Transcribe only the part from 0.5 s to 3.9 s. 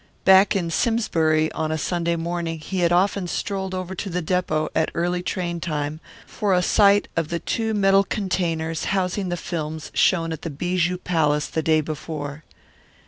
in Simsbury on a Sunday morning he had often strolled